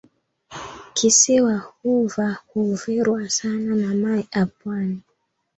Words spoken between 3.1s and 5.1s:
sana na mai a pwani